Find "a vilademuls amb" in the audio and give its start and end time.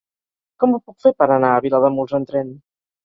1.57-2.33